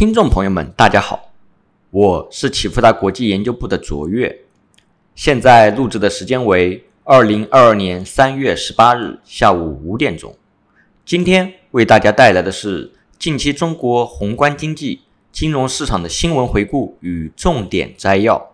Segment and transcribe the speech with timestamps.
[0.00, 1.30] 听众朋友们，大家好，
[1.90, 4.34] 我是启富达国际研究部的卓越，
[5.14, 10.34] 现在录制的时间为二零二二年三月十八日下午五点钟。
[11.04, 18.52] 今天为大家带来的是近期中国宏观经济、金融市场的新闻回顾与重点摘要。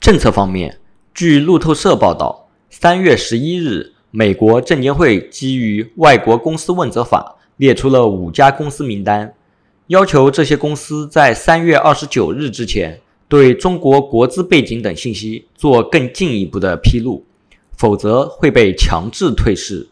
[0.00, 0.80] 政策方面，
[1.12, 2.47] 据路透社报道，
[2.80, 9.34] 三月十一日，美国证监会基于《外国公司问责法》列出了五家公司名单，
[9.88, 17.24] 要求这些公司在三月二十九日之前对中国国资背景等信息做更进一步的披露，
[17.76, 19.88] 否则会被强制退市。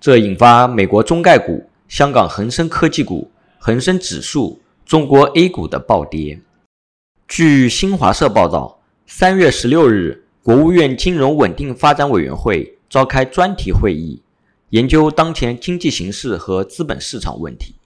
[0.00, 6.40] 这引发美国中概股、香港恒生科技股、恒生指数、中国 A 股的暴跌。
[7.28, 8.78] 据新华社报道。
[9.04, 14.20] 三月十六日，国务院金融稳定发展委员会召开专题会议，
[14.70, 17.76] 研究当前经济形势和资本市场问题。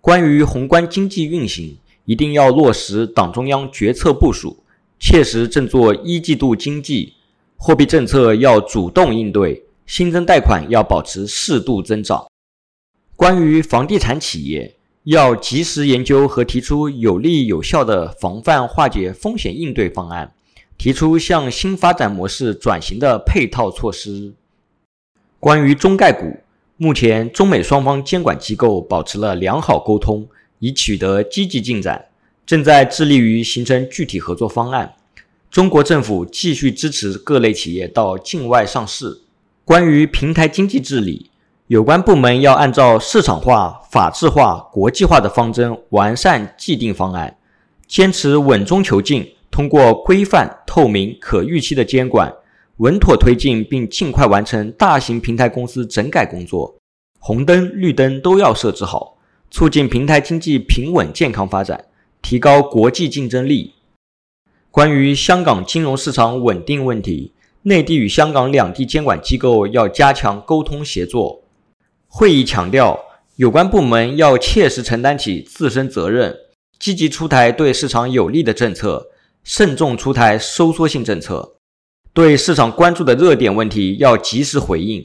[0.00, 4.56] 关于宏观经济运行，一定要落实党中央决策部署，
[4.98, 7.12] 切实振作一季度经济；
[7.56, 12.26] 货币政策要主动应对，新增贷款要保持适度增长。
[13.14, 20.32] 关于房地产企业，要及时研究和提出有利有效的防范化解风险应对方案。
[20.78, 24.32] 提出向新发展模式转型的配套措施。
[25.40, 26.38] 关于中概股，
[26.76, 30.28] 目前中美双方监管机构保持了良好沟通，
[30.60, 32.06] 已取得积极进展，
[32.46, 34.94] 正在致力于形成具体合作方案。
[35.50, 39.22] 中国政府继续支持各类企业到境外上市。
[39.64, 41.30] 关于平台经济治理，
[41.66, 47.36] 有关部门要按照市场化、法治化、国际化的方针，完善既定方案，
[47.86, 49.32] 坚持稳中求进。
[49.50, 52.32] 通过规范、透明、可预期的监管，
[52.76, 56.76] 稳妥推进并尽快完成大型平台公司整改工作，
[57.18, 59.16] 红灯、绿灯都要设置好，
[59.50, 61.86] 促进平台经济平稳健康发展，
[62.22, 63.74] 提高国际竞争力。
[64.70, 67.32] 关于香港金融市场稳定问题，
[67.62, 71.42] 内地与香港两地监管机构要加强沟通协作。
[72.06, 73.00] 会议强调，
[73.36, 76.36] 有关部门要切实承担起自身责任，
[76.78, 79.08] 积极出台对市场有利的政策。
[79.48, 81.54] 慎重出台收缩性政策，
[82.12, 85.02] 对市场关注的热点问题要及时回应。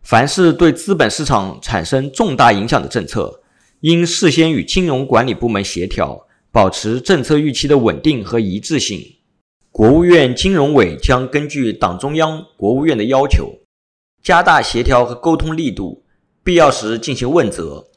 [0.00, 3.42] 凡是对资本市场产生重大影响的政策，
[3.80, 9.16] 应事先与金融管理部门协调，保持政策预期的稳定和一致性。
[9.72, 13.52] 国务院金融委将根据党中央、国务院的要求，
[14.22, 16.04] 加大协调和沟通力度，
[16.44, 17.88] 必要时进行问责。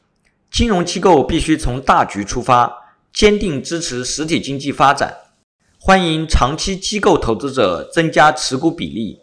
[0.50, 2.72] 金融机构必须从大局出发，
[3.12, 5.14] 坚定支持实体经济发展。
[5.86, 9.20] 欢迎长期机构投资者增加持股比例，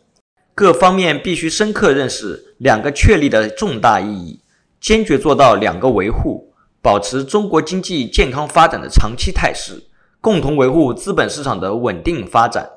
[0.53, 4.41] 各方面必须深刻认识两个确立的重大意义，
[4.79, 9.85] 坚决做到两个维护，保持中国经济健康发展的长期态势，
[10.21, 12.69] 共同维护资本市场的稳定发展。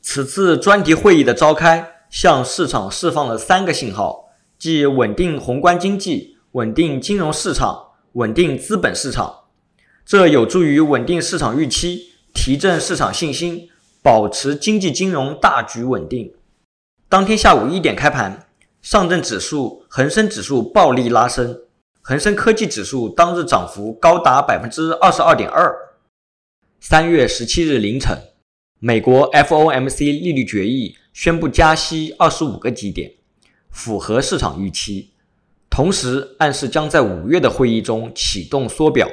[0.00, 9.40] 此次专题会议的召开，向市场释放了三个信号，即稳定宏观经济、稳定金融市场、稳定资本市场，
[10.06, 12.11] 这有助于稳定市场预期。
[12.34, 13.68] 提振市场信心，
[14.02, 16.32] 保持经济金融大局稳定。
[17.08, 18.46] 当天下午一点开盘，
[18.80, 21.60] 上证指数、恒生指数暴力拉升，
[22.00, 25.72] 恒生科技指数当日涨幅高达百分之二十二点二。
[26.80, 28.18] 三月十七日凌晨，
[28.80, 33.12] 美国 FOMC 利率决议宣布加息二十五个基点，
[33.70, 35.10] 符合市场预期，
[35.70, 39.08] 同时暗示将在五月的会议中启动缩表。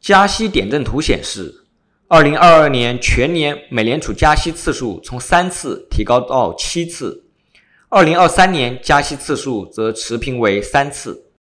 [0.00, 1.60] 加息点阵图显示。
[2.14, 7.24] 二零二二年全年美联储加息次数从三次提高到七次，
[7.88, 11.32] 二零二三年加息次数则持平为三次。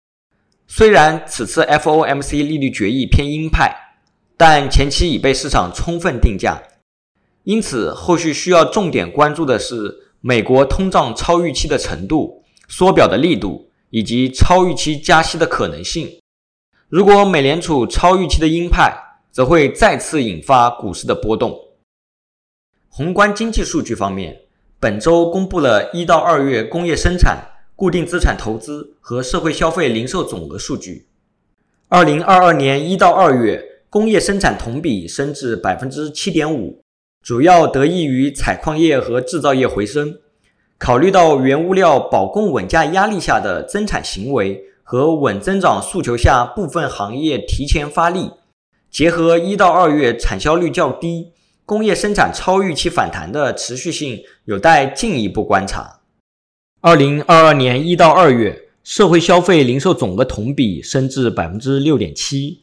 [0.67, 3.99] 虽然此次 FOMC 利率决议偏鹰派，
[4.39, 6.63] 但前期已被市场充分定价，
[7.45, 16.09] 因此后续需要重点关注的是美国通胀超预期的程度、缩表的力度以及超预期加息的可能性。
[16.89, 21.59] 如果美联储超预期的鹰派，则会再次引发股市的波动。
[22.89, 24.43] 宏观经济数据方面，
[24.79, 27.39] 本周公布了一到二月工业生产、
[27.75, 31.07] 固定资产投资和社会消费零售总额数据。
[31.89, 36.83] 二零二二年一到二月，工业生产同比升至百分之七点五，
[37.23, 40.19] 主要得益于采矿业和制造业回升。
[40.77, 48.31] 考虑到原物料保供稳价压力下的增产行为和稳增长诉求下部分行业提前发力。
[48.93, 51.33] 结合一到二月产销率较低、
[51.65, 56.01] 工业生产超预期反弹的持续性有待进一步观察。
[56.83, 62.61] 二零二二年一到二月，社会消费零售总额同比升至百分之六点七。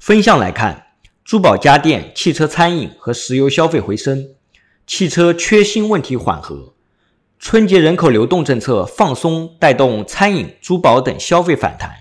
[0.00, 0.86] 分项来看，
[1.24, 4.30] 珠宝家电、汽车、餐饮和石油消费回升，
[4.88, 6.74] 汽车缺芯问题缓和。
[7.38, 11.98] 春节人口流动政策放松，带动餐饮、珠宝等消费反弹，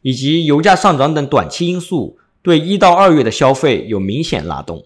[0.00, 4.84] 以及油价上涨等短期因素，对一到二月的消费有明显拉动。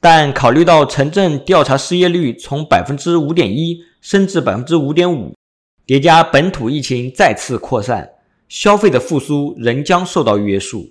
[0.00, 5.34] 但考虑到城镇调查失业率从百分之五点一升至百分之五点五，
[5.84, 8.12] 叠加本土疫情再次扩散，
[8.48, 10.90] 消费的复苏仍将受到约束。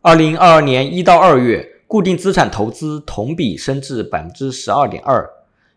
[0.00, 5.28] 二零二二年一到二月，固定资产投资同比升至百分之十二点二，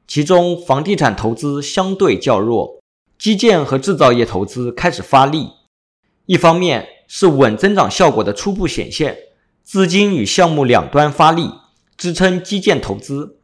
[0.08, 2.80] 其中房地产投资相对较弱，
[3.18, 5.50] 基建和制造业投资开始发力。
[6.28, 9.18] 一方面是稳增长效果的初步显现，
[9.64, 11.50] 资金与项目两端发力。
[11.98, 13.40] 支撑基建投资。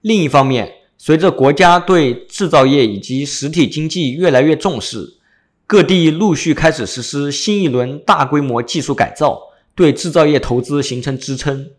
[0.00, 5.18] 另一方面，随着国家对制造业以及实体经济越来越重视，
[5.66, 9.38] 各地陆续开始实施新一轮大规模技术改造，
[9.74, 11.72] 对制造业投资形成支撑。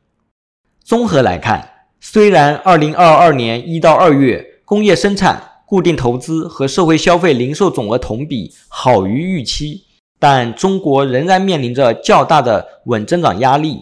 [0.84, 9.86] 综合来看，虽然2022年一到二月工业生产、固定投资和社会消费零售总额同比好于预期，
[10.24, 13.82] 但中国仍然面临着较大的稳增长压力。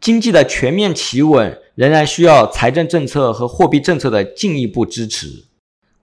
[0.00, 5.46] 经济的全面企稳仍然需要财政政策和货币政策的进一步支持。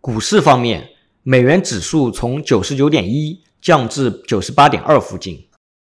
[0.02, 0.90] 股市方面，
[1.24, 5.48] 美元指数从九十九点一降至九十八点二附近，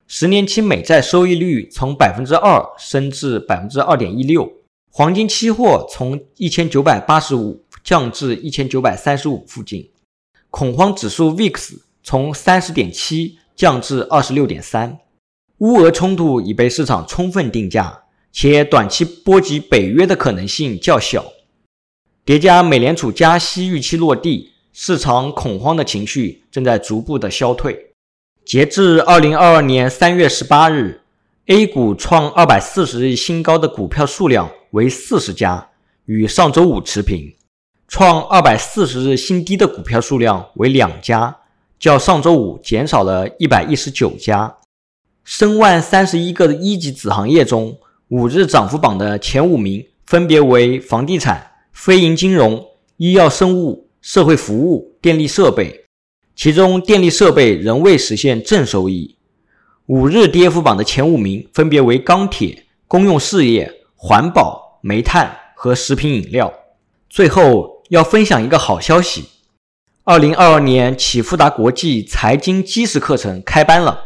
[0.09, 4.51] 十年期美债收益率从百分之二升至百分之二点一六，
[4.91, 9.89] 黄金期货从一千九百八十五降至一千九百三十五附近，
[10.51, 14.99] 恐慌指数 VIX 从三十点七降至二十六点三。
[15.59, 21.25] 乌俄冲突已被市场充分定价，且短期波及北约的可能性较小。
[22.25, 27.93] 叠加美联储加息预期落地，市场恐慌的情绪正在逐步的消退。
[28.45, 31.01] 截至二零二二年三月十八日
[31.47, 35.71] ，A 股创二百四十日新高的股票数量为四十家，
[36.05, 37.35] 与上周五持平；
[37.89, 41.35] 创二百四十日新低的股票数量为两家，
[41.79, 44.57] 较上周五减少了一百一十九家。
[45.25, 47.79] 申万三十一个一级子行业中，
[48.09, 52.65] 五日涨幅榜的前五名分别为房地产、非银金融、
[52.97, 55.85] 医药生物、社会服务、电力设备，
[56.37, 59.17] 其中电力设备仍未实现正收益。
[59.87, 66.53] 五日跌幅榜的前五名分别为钢铁、公用事业、环保、煤炭和食品饮料。
[67.11, 69.25] 最后要分享一个好消息：
[70.09, 74.01] 二零二二年启富达国际财经基石课程开班了。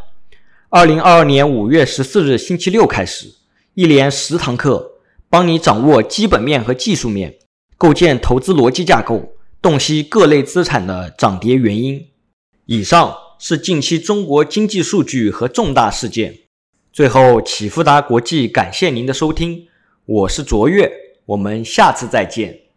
[0.70, 3.35] 二零二二年五月十四日星期六开始，
[3.75, 4.93] 一连十堂课，
[5.29, 7.35] 帮你掌握基本面和技术面，
[7.76, 12.06] 构建投资逻辑架构，洞悉各类资产的涨跌原因。
[12.64, 16.35] 以上是近期中国经济数据和重大事件。
[16.91, 19.67] 最后，启富达国际感谢您的收听，
[20.06, 20.91] 我是卓越，
[21.26, 22.70] 我们下次再见。